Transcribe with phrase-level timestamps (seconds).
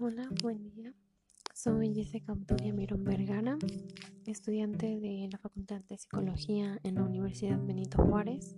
[0.00, 0.94] buen día.
[1.52, 3.58] Soy Jessica Obdulia Mirón Vergara,
[4.24, 8.56] estudiante de la Facultad de Psicología en la Universidad Benito Juárez.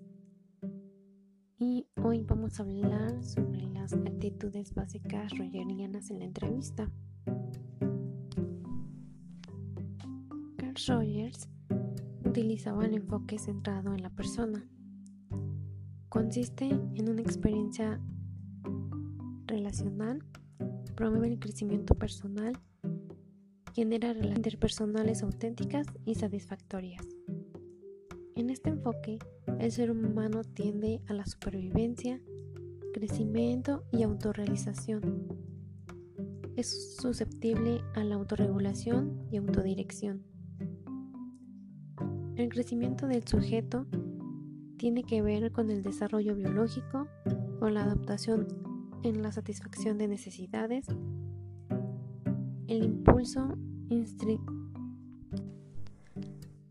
[1.58, 6.88] Y hoy vamos a hablar sobre las actitudes básicas rogerianas en la entrevista.
[10.58, 11.48] Carl Rogers
[12.24, 14.64] utilizaba el enfoque centrado en la persona.
[16.08, 18.00] Consiste en una experiencia
[19.46, 20.22] relacional
[20.92, 22.52] promueve el crecimiento personal,
[23.74, 27.06] genera relaciones interpersonales auténticas y satisfactorias.
[28.34, 29.18] En este enfoque,
[29.58, 32.20] el ser humano tiende a la supervivencia,
[32.92, 35.28] crecimiento y autorrealización.
[36.56, 40.22] Es susceptible a la autorregulación y autodirección.
[42.36, 43.86] El crecimiento del sujeto
[44.76, 47.06] tiene que ver con el desarrollo biológico,
[47.60, 48.61] con la adaptación
[49.02, 50.86] en la satisfacción de necesidades,
[52.68, 53.56] el impulso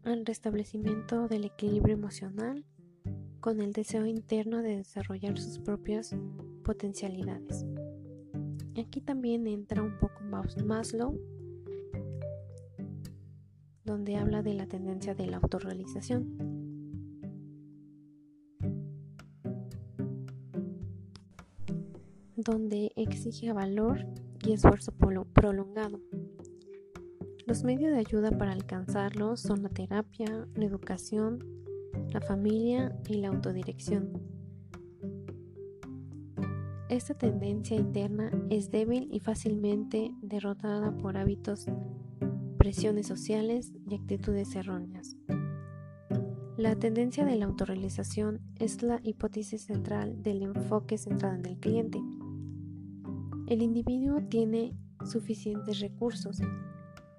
[0.04, 2.66] al restablecimiento del equilibrio emocional
[3.40, 6.16] con el deseo interno de desarrollar sus propias
[6.64, 7.66] potencialidades.
[8.78, 11.20] Aquí también entra un poco Maslow,
[13.86, 16.61] donde habla de la tendencia de la autorrealización.
[22.42, 24.06] Donde exige valor
[24.44, 26.00] y esfuerzo prolongado.
[27.46, 31.44] Los medios de ayuda para alcanzarlo son la terapia, la educación,
[32.10, 34.12] la familia y la autodirección.
[36.90, 41.66] Esta tendencia interna es débil y fácilmente derrotada por hábitos,
[42.58, 45.16] presiones sociales y actitudes erróneas.
[46.58, 52.00] La tendencia de la autorrealización es la hipótesis central del enfoque centrado en el cliente.
[53.52, 56.40] El individuo tiene suficientes recursos,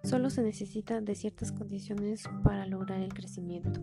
[0.02, 3.82] solo se necesita de ciertas condiciones para lograr el crecimiento.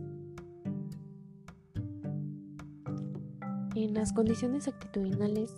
[3.76, 5.54] En las condiciones actitudinales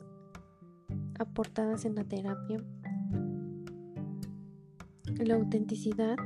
[1.18, 2.58] aportadas en la terapia,
[5.18, 6.18] la autenticidad,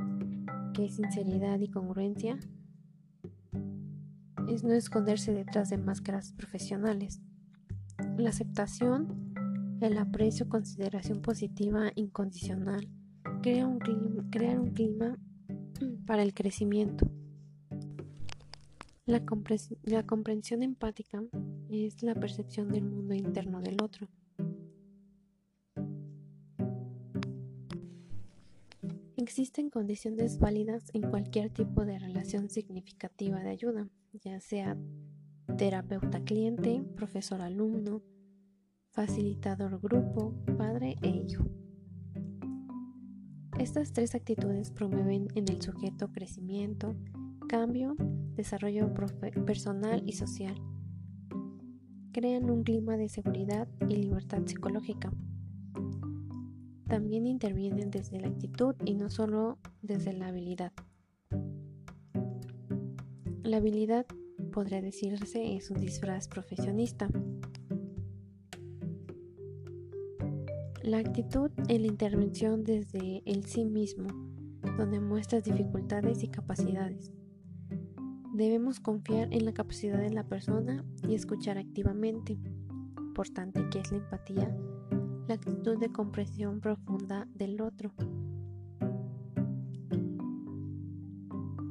[0.74, 2.40] que es sinceridad y congruencia,
[4.48, 7.20] es no esconderse detrás de máscaras profesionales.
[8.18, 9.25] La aceptación
[9.80, 12.88] el aprecio, consideración positiva incondicional,
[13.42, 14.24] crea un clima,
[14.60, 15.18] un clima
[16.06, 17.06] para el crecimiento.
[19.04, 19.22] La,
[19.84, 21.22] la comprensión empática
[21.68, 24.08] es la percepción del mundo interno del otro.
[29.16, 34.76] Existen condiciones válidas en cualquier tipo de relación significativa de ayuda, ya sea
[35.56, 38.02] terapeuta-cliente, profesor-alumno,
[38.96, 41.44] facilitador grupo, padre e hijo.
[43.58, 46.96] Estas tres actitudes promueven en el sujeto crecimiento,
[47.46, 47.94] cambio,
[48.36, 48.94] desarrollo
[49.44, 50.54] personal y social.
[52.12, 55.12] Crean un clima de seguridad y libertad psicológica.
[56.88, 60.72] También intervienen desde la actitud y no solo desde la habilidad.
[63.42, 64.06] La habilidad,
[64.52, 67.10] podría decirse, es un disfraz profesionista.
[70.86, 74.06] La actitud en la intervención desde el sí mismo,
[74.78, 77.10] donde muestras dificultades y capacidades.
[78.32, 82.38] Debemos confiar en la capacidad de la persona y escuchar activamente.
[82.98, 84.56] Importante que es la empatía,
[85.26, 87.92] la actitud de comprensión profunda del otro,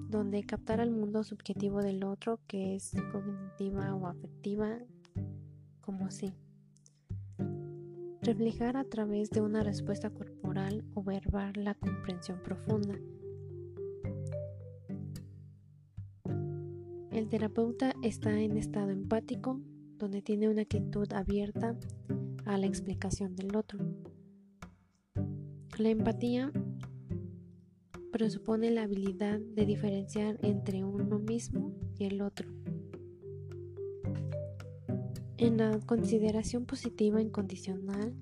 [0.10, 4.78] donde captar al mundo subjetivo del otro que es cognitiva o afectiva
[5.80, 6.34] como sí
[8.26, 12.96] reflejar a través de una respuesta corporal o verbal la comprensión profunda.
[17.12, 19.62] El terapeuta está en estado empático,
[19.98, 21.78] donde tiene una actitud abierta
[22.46, 23.80] a la explicación del otro.
[25.78, 26.52] La empatía
[28.12, 32.50] presupone la habilidad de diferenciar entre uno mismo y el otro.
[35.38, 38.14] En la consideración positiva incondicional,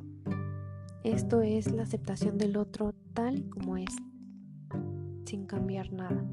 [1.04, 3.96] esto es la aceptación del otro tal y como es,
[5.24, 6.26] sin cambiar nada.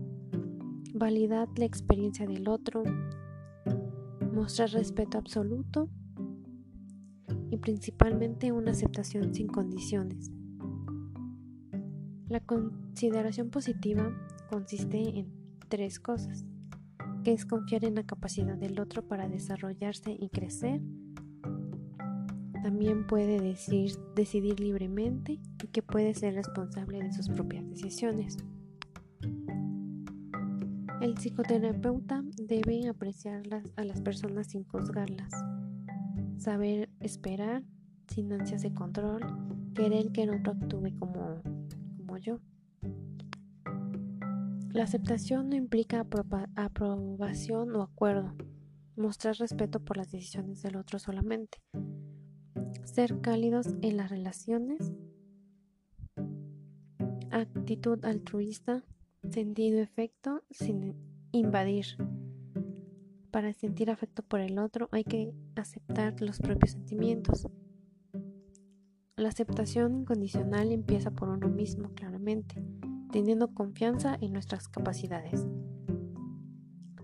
[0.94, 2.82] Validar la experiencia del otro,
[4.32, 5.90] mostrar respeto absoluto
[7.50, 10.30] y principalmente una aceptación sin condiciones.
[12.30, 14.10] La consideración positiva
[14.48, 15.30] consiste en
[15.68, 16.46] tres cosas
[17.32, 20.80] es confiar en la capacidad del otro para desarrollarse y crecer,
[22.62, 28.36] también puede decir, decidir libremente y que puede ser responsable de sus propias decisiones.
[31.00, 33.42] El psicoterapeuta debe apreciar
[33.76, 35.32] a las personas sin juzgarlas,
[36.36, 37.64] saber esperar
[38.08, 39.22] sin ansias de control,
[39.74, 41.42] querer que el otro actúe como,
[41.96, 42.38] como yo.
[44.72, 46.06] La aceptación no implica
[46.54, 48.36] aprobación o acuerdo,
[48.94, 51.58] mostrar respeto por las decisiones del otro solamente,
[52.84, 54.92] ser cálidos en las relaciones,
[57.32, 58.84] actitud altruista,
[59.28, 60.94] sentido-efecto sin
[61.32, 61.86] invadir.
[63.32, 67.48] Para sentir afecto por el otro hay que aceptar los propios sentimientos.
[69.16, 72.62] La aceptación incondicional empieza por uno mismo, claramente,
[73.10, 75.46] teniendo confianza en nuestras capacidades.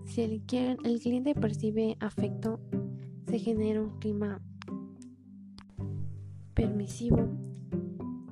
[0.05, 2.61] Si el, cliente percibe afecto,
[3.27, 4.41] se genera un clima
[6.55, 7.29] permisivo,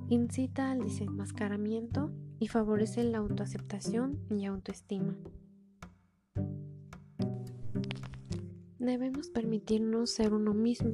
[0.09, 5.17] incita al desenmascaramiento y favorece la autoaceptación y autoestima.
[8.79, 10.93] Debemos permitirnos ser uno mismo,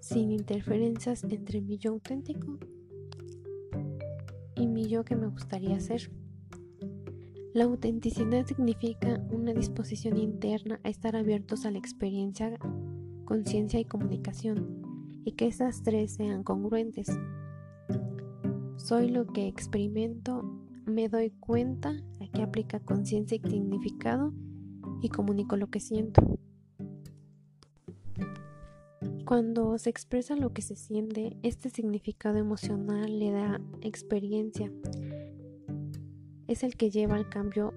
[0.00, 2.58] sin interferencias entre mi yo auténtico
[4.92, 6.10] yo que me gustaría ser.
[7.54, 12.58] La autenticidad significa una disposición interna a estar abiertos a la experiencia,
[13.24, 14.82] conciencia y comunicación,
[15.24, 17.08] y que esas tres sean congruentes.
[18.76, 20.42] Soy lo que experimento
[20.84, 24.34] me doy cuenta, aquí aplica conciencia y significado
[25.00, 26.38] y comunico lo que siento.
[29.32, 34.70] Cuando se expresa lo que se siente, este significado emocional le da experiencia.
[36.48, 37.72] Es el que lleva al cambio.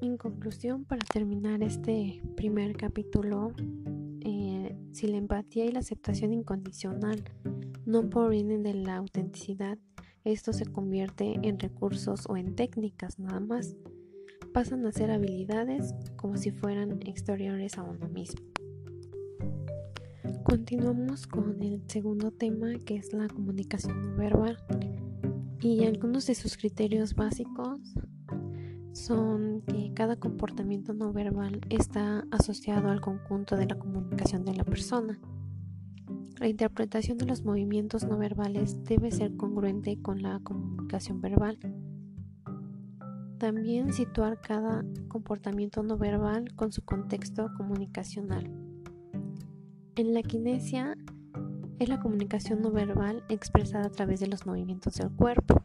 [0.00, 3.52] En conclusión, para terminar este primer capítulo,
[4.22, 7.22] eh, si la empatía y la aceptación incondicional
[7.84, 9.76] no provienen de la autenticidad,
[10.24, 13.76] esto se convierte en recursos o en técnicas nada más.
[14.54, 18.53] Pasan a ser habilidades como si fueran exteriores a uno mismo.
[20.54, 24.56] Continuamos con el segundo tema que es la comunicación no verbal
[25.60, 27.80] y algunos de sus criterios básicos
[28.92, 34.62] son que cada comportamiento no verbal está asociado al conjunto de la comunicación de la
[34.62, 35.18] persona.
[36.38, 41.58] La interpretación de los movimientos no verbales debe ser congruente con la comunicación verbal.
[43.38, 48.63] También situar cada comportamiento no verbal con su contexto comunicacional.
[49.96, 50.96] En la kinesia
[51.78, 55.62] es la comunicación no verbal expresada a través de los movimientos del cuerpo.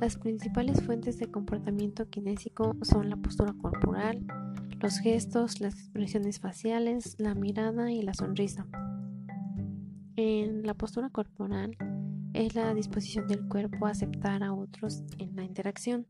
[0.00, 4.26] Las principales fuentes de comportamiento kinésico son la postura corporal,
[4.80, 8.66] los gestos, las expresiones faciales, la mirada y la sonrisa.
[10.16, 11.76] En la postura corporal
[12.32, 16.06] es la disposición del cuerpo a aceptar a otros en la interacción.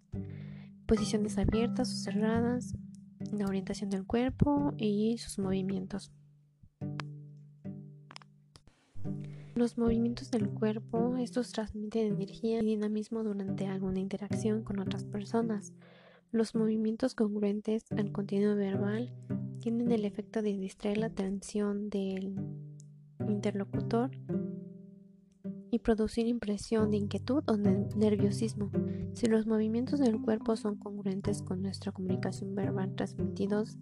[0.86, 2.76] Posiciones abiertas o cerradas,
[3.32, 6.12] la orientación del cuerpo y sus movimientos.
[9.54, 15.72] Los movimientos del cuerpo, estos transmiten energía y dinamismo durante alguna interacción con otras personas.
[16.32, 19.14] Los movimientos congruentes al contenido verbal
[19.60, 22.34] tienen el efecto de distraer la atención del
[23.28, 24.10] interlocutor
[25.70, 28.72] y producir impresión de inquietud o nerviosismo.
[29.12, 33.78] Si los movimientos del cuerpo son congruentes con nuestra comunicación verbal transmitidos,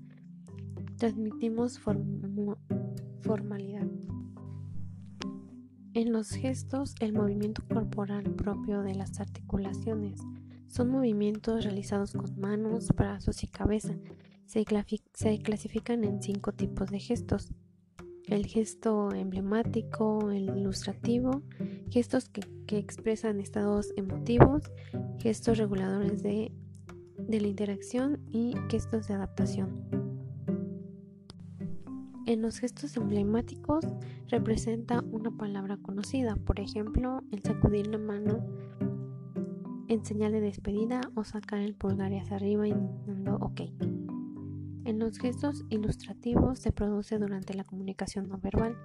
[0.99, 1.81] transmitimos
[3.23, 3.88] formalidad.
[5.95, 10.21] En los gestos, el movimiento corporal propio de las articulaciones
[10.69, 13.95] son movimientos realizados con manos, brazos y cabeza.
[14.47, 17.53] Se, clasifican en cinco tipos de gestos
[18.27, 21.43] el gesto emblemático, el ilustrativo,
[21.91, 22.43] gestos que,
[22.79, 24.63] expresan estados emotivos,
[25.19, 26.53] gestos reguladores de
[27.29, 30.01] la interacción y gestos de adaptación.
[32.25, 33.85] En los gestos emblemáticos
[34.29, 38.47] representa una palabra conocida, por ejemplo, el sacudir la mano
[39.88, 43.62] en señal de despedida o sacar el pulgar hacia arriba indicando OK.
[44.85, 48.76] En los gestos ilustrativos se produce durante la comunicación no verbal.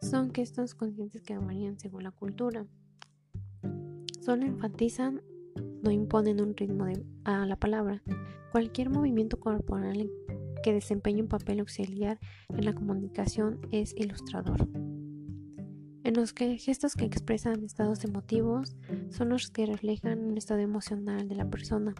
[0.00, 2.66] Son gestos conscientes que varían según la cultura.
[4.20, 5.22] Solo enfatizan,
[5.82, 6.86] no imponen un ritmo
[7.24, 8.02] a la palabra.
[8.52, 10.10] Cualquier movimiento corporal
[10.62, 14.68] que desempeñe un papel auxiliar en la comunicación es ilustrador.
[16.04, 18.76] En los gestos que expresan estados emotivos
[19.10, 21.94] son los que reflejan un estado emocional de la persona.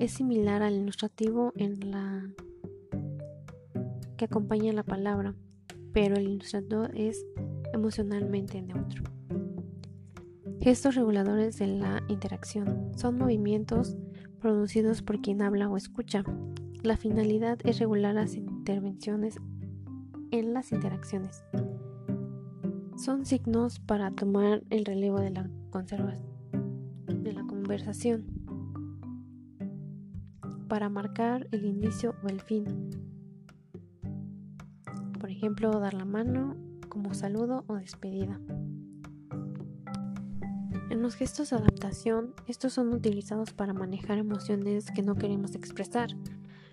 [0.00, 2.28] Es similar al ilustrativo en la
[4.16, 5.34] que acompaña la palabra.
[5.92, 7.24] pero el ilustrador es
[7.72, 9.04] emocionalmente neutro.
[10.60, 13.96] Gestos reguladores de la interacción son movimientos
[14.40, 16.24] producidos por quien habla o escucha.
[16.84, 19.40] La finalidad es regular las intervenciones
[20.30, 21.42] en las interacciones.
[22.98, 25.48] Son signos para tomar el relevo de la,
[27.06, 28.26] de la conversación,
[30.68, 32.90] para marcar el inicio o el fin.
[35.18, 36.54] Por ejemplo, dar la mano
[36.90, 38.38] como saludo o despedida.
[40.90, 46.10] En los gestos de adaptación, estos son utilizados para manejar emociones que no queremos expresar.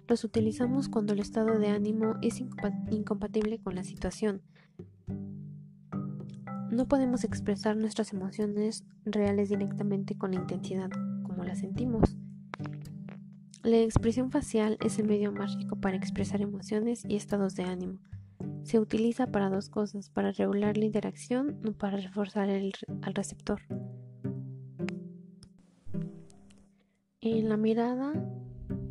[0.07, 4.41] Los utilizamos cuando el estado de ánimo es incompatible con la situación.
[6.71, 10.89] No podemos expresar nuestras emociones reales directamente con la intensidad
[11.23, 12.15] como las sentimos.
[13.63, 17.99] La expresión facial es el medio más rico para expresar emociones y estados de ánimo.
[18.63, 23.61] Se utiliza para dos cosas, para regular la interacción o para reforzar el, al receptor.
[27.19, 28.13] En la mirada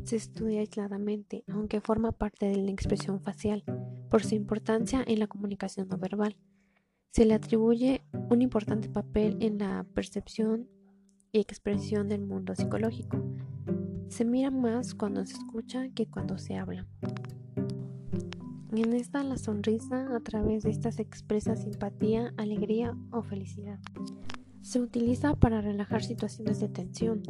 [0.03, 3.63] se estudia aisladamente, aunque forma parte de la expresión facial,
[4.09, 6.35] por su importancia en la comunicación no verbal.
[7.11, 10.67] Se le atribuye un importante papel en la percepción
[11.31, 13.23] y expresión del mundo psicológico.
[14.09, 16.87] Se mira más cuando se escucha que cuando se habla.
[18.73, 23.79] En esta la sonrisa a través de esta se expresa simpatía, alegría o felicidad.
[24.61, 27.21] Se utiliza para relajar situaciones de tensión,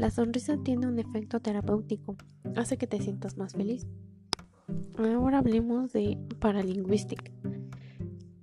[0.00, 2.16] la sonrisa tiene un efecto terapéutico,
[2.56, 3.86] hace que te sientas más feliz.
[4.96, 7.30] Ahora hablemos de paralingüística.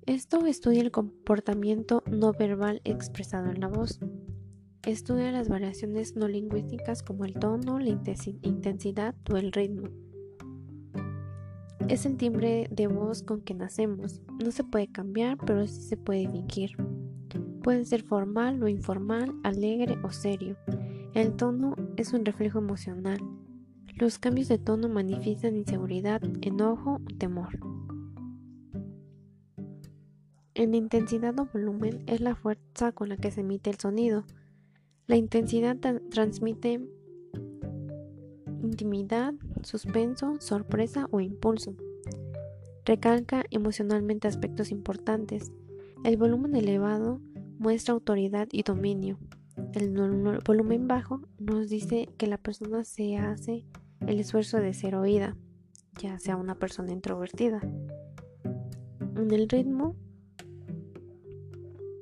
[0.06, 4.00] Esto estudia el comportamiento no verbal expresado en la voz.
[4.86, 9.88] Estudia las variaciones no lingüísticas como el tono, la intensidad o el ritmo.
[11.90, 14.22] Es el timbre de voz con que nacemos.
[14.44, 16.78] No se puede cambiar, pero sí se puede fingir.
[17.64, 20.56] Puede ser formal o informal, alegre o serio.
[21.14, 23.20] El tono es un reflejo emocional.
[23.96, 27.60] Los cambios de tono manifiestan inseguridad, enojo o temor.
[30.54, 34.26] En intensidad o volumen es la fuerza con la que se emite el sonido.
[35.08, 35.78] La intensidad
[36.10, 36.82] transmite
[38.62, 39.34] intimidad,
[39.64, 41.76] suspenso, sorpresa o impulso.
[42.86, 45.52] Recalca emocionalmente aspectos importantes.
[46.04, 47.22] El volumen elevado
[47.60, 49.18] muestra autoridad y dominio.
[49.78, 49.92] El
[50.44, 53.64] volumen bajo nos dice que la persona se hace
[54.08, 55.38] el esfuerzo de ser oída,
[56.02, 57.62] ya sea una persona introvertida.
[59.16, 59.96] En el ritmo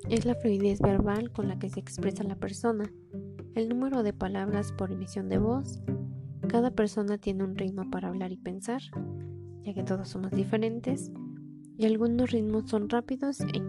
[0.09, 2.89] es la fluidez verbal con la que se expresa la persona,
[3.55, 5.81] el número de palabras por emisión de voz.
[6.47, 8.83] Cada persona tiene un ritmo para hablar y pensar,
[9.63, 11.11] ya que todos somos diferentes,
[11.77, 13.61] y algunos ritmos son rápidos e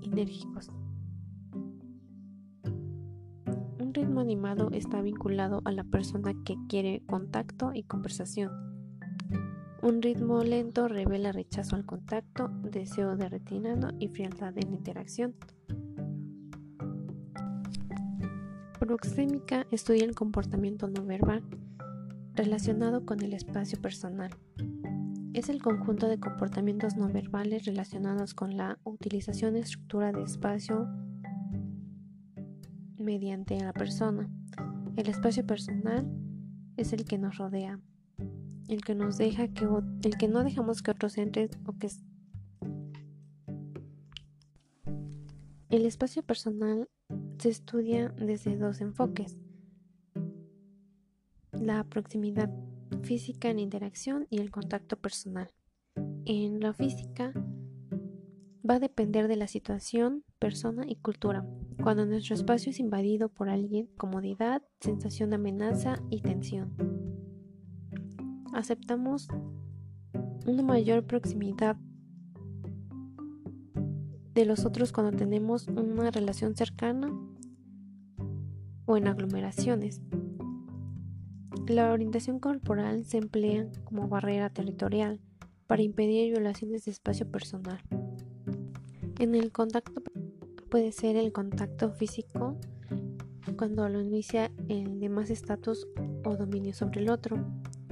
[0.00, 0.70] enérgicos.
[4.20, 8.50] Animado está vinculado a la persona que quiere contacto y conversación.
[9.82, 15.34] Un ritmo lento revela rechazo al contacto, deseo de retinado y frialdad en la interacción.
[18.78, 21.42] Proxémica estudia el comportamiento no verbal
[22.34, 24.30] relacionado con el espacio personal.
[25.34, 30.88] Es el conjunto de comportamientos no verbales relacionados con la utilización y estructura de espacio
[33.06, 34.28] mediante la persona.
[34.96, 36.04] El espacio personal
[36.76, 37.80] es el que nos rodea,
[38.68, 39.64] el que nos deja que
[40.02, 41.88] el que no dejamos que otros entren o que
[45.70, 46.88] El espacio personal
[47.38, 49.36] se estudia desde dos enfoques.
[51.52, 52.50] La proximidad
[53.02, 55.50] física en interacción y el contacto personal.
[56.24, 57.32] En la física
[58.68, 61.46] va a depender de la situación, persona y cultura.
[61.86, 66.74] Cuando nuestro espacio es invadido por alguien, comodidad, sensación de amenaza y tensión.
[68.52, 69.28] Aceptamos
[70.48, 71.76] una mayor proximidad
[74.34, 77.08] de los otros cuando tenemos una relación cercana
[78.86, 80.02] o en aglomeraciones.
[81.68, 85.20] La orientación corporal se emplea como barrera territorial
[85.68, 87.78] para impedir violaciones de espacio personal.
[89.20, 90.02] En el contacto
[90.68, 92.56] puede ser el contacto físico
[93.56, 95.86] cuando lo inicia el de más estatus
[96.24, 97.36] o dominio sobre el otro,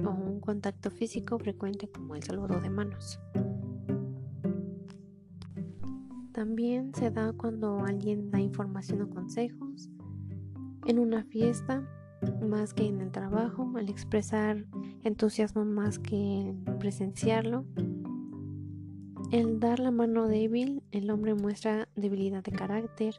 [0.03, 3.19] o un contacto físico frecuente como el saludo de manos.
[6.33, 9.89] También se da cuando alguien da información o consejos,
[10.85, 11.87] en una fiesta
[12.47, 14.65] más que en el trabajo, al expresar
[15.03, 17.65] entusiasmo más que en presenciarlo,
[19.35, 23.15] el dar la mano débil, el hombre muestra debilidad de carácter.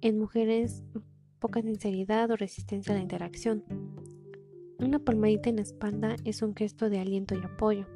[0.00, 0.84] En mujeres,
[1.40, 3.64] poca sinceridad o resistencia a la interacción.
[4.78, 7.86] Una palmadita en la espalda es un gesto de aliento y apoyo.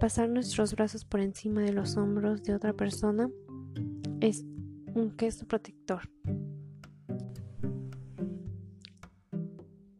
[0.00, 3.30] Pasar nuestros brazos por encima de los hombros de otra persona
[4.20, 4.44] es
[4.94, 6.10] un gesto protector.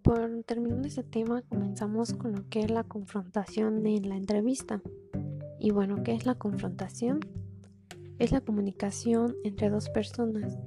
[0.03, 4.83] Por terminar este tema, comenzamos con lo que es la confrontación en la entrevista.
[5.65, 7.21] Y bueno, ¿qué es la confrontación?
[8.19, 10.59] Es la comunicación entre dos personas.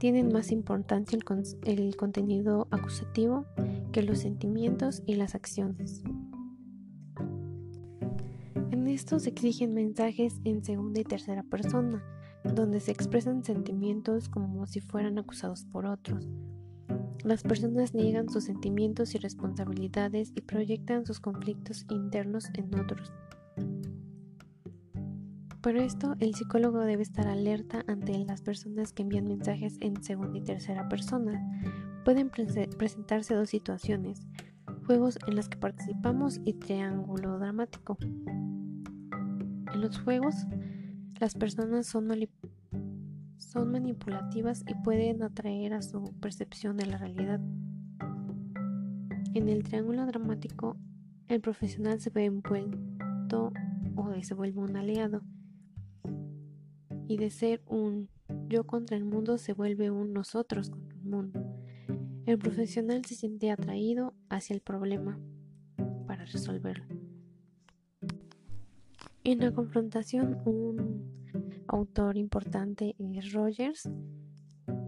[0.00, 1.18] Tienen más importancia
[1.66, 3.44] el, contenido acusativo
[3.92, 6.02] que los sentimientos y las acciones.
[8.70, 12.02] En esto se exigen mensajes en segunda y tercera persona,
[12.42, 16.26] donde se expresan sentimientos como si fueran acusados por otros.
[17.22, 23.12] Las personas niegan sus sentimientos y responsabilidades y proyectan sus conflictos internos en otros.
[25.62, 30.36] Por esto, el psicólogo debe estar alerta ante las personas que envían mensajes en segunda
[30.36, 31.40] y tercera persona.
[32.04, 34.26] Pueden presentarse dos situaciones,
[34.88, 37.96] juegos en los que participamos y triángulo dramático.
[38.02, 40.34] En los juegos,
[41.20, 42.08] las personas son,
[43.38, 47.38] son manipulativas y pueden atraer a su percepción de la realidad.
[49.32, 50.76] En el triángulo dramático,
[51.28, 53.52] el profesional se ve envuelto
[53.94, 55.22] o se vuelve un aliado
[57.08, 58.08] y de ser un
[58.48, 61.40] yo contra el mundo se vuelve un nosotros contra el mundo.
[62.26, 65.18] El profesional se siente atraído hacia el problema
[66.06, 66.84] para resolverlo.
[69.24, 71.32] En la confrontación, un
[71.68, 73.88] autor importante es Rogers,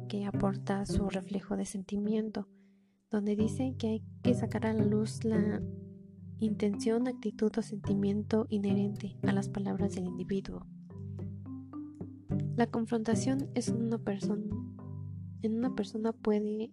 [0.08, 2.48] que aporta su reflejo de sentimiento,
[3.10, 5.62] donde dice que hay que sacar a la luz la
[6.38, 10.66] intención, actitud o sentimiento inherente a las palabras del individuo.
[12.56, 14.44] La confrontación es una persona.
[15.42, 16.70] En una persona puede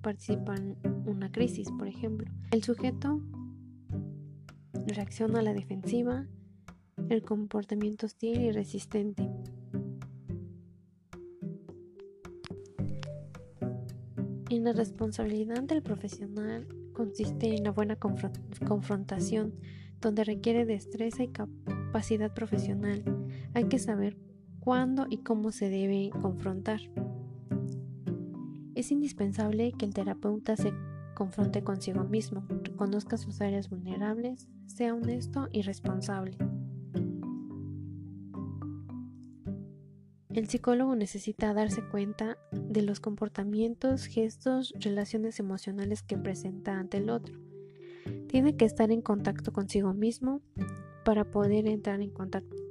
[0.00, 2.30] participar en una crisis, por ejemplo.
[2.52, 3.20] El sujeto
[4.86, 6.28] reacciona a la defensiva,
[7.08, 9.28] el comportamiento hostil y resistente.
[14.48, 19.54] En la responsabilidad del profesional consiste en la buena confrontación,
[20.00, 23.02] donde requiere destreza y capacidad profesional.
[23.54, 24.16] Hay que saber
[24.66, 26.80] cuándo y cómo se debe confrontar.
[28.74, 30.72] Es indispensable que el terapeuta se
[31.14, 36.36] confronte consigo mismo, reconozca sus áreas vulnerables, sea honesto y responsable.
[40.30, 47.10] El psicólogo necesita darse cuenta de los comportamientos, gestos, relaciones emocionales que presenta ante el
[47.10, 47.38] otro.
[48.26, 50.40] Tiene que estar en contacto consigo mismo
[51.04, 52.65] para poder entrar en contacto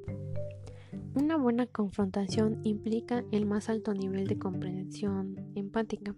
[1.15, 6.13] una buena confrontación implica el más alto nivel de comprensión empática.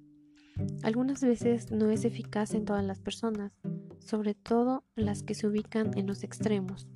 [0.81, 3.53] Algunas veces no es eficaz en todas las personas,
[3.99, 6.87] sobre todo las que se ubican en los extremos.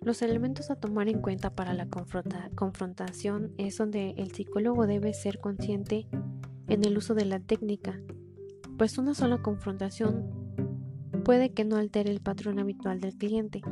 [0.00, 1.88] Los elementos a tomar en cuenta para la
[2.54, 6.06] confrontación es donde el psicólogo debe ser consciente
[6.68, 8.00] en el uso de la técnica,
[8.78, 10.30] pues una sola confrontación
[11.24, 13.62] puede que no altere el patrón habitual del cliente,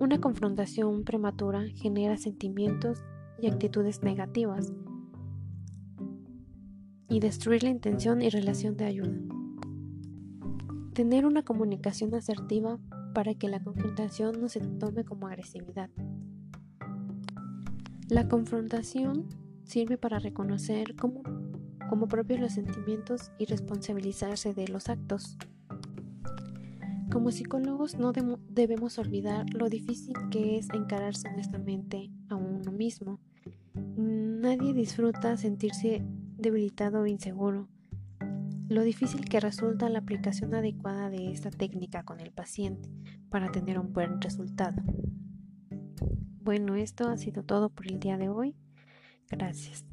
[0.00, 3.02] una confrontación prematura genera sentimientos
[3.40, 4.72] y actitudes negativas
[7.08, 9.18] y destruir la intención y relación de ayuda.
[10.92, 12.78] Tener una comunicación asertiva
[13.14, 15.90] para que la confrontación no se tome como agresividad.
[18.08, 19.26] La confrontación
[19.64, 21.22] sirve para reconocer como,
[21.88, 25.36] como propios los sentimientos y responsabilizarse de los actos.
[27.10, 33.18] Como psicólogos no debemos olvidar lo difícil que es encararse honestamente a uno mismo.
[33.96, 36.04] Nadie disfruta sentirse
[36.36, 37.68] debilitado o inseguro.
[38.68, 42.90] Lo difícil que resulta la aplicación adecuada de esta técnica con el paciente
[43.30, 44.82] para tener un buen resultado.
[46.42, 48.54] Bueno, esto ha sido todo por el día de hoy.
[49.30, 49.86] Gracias.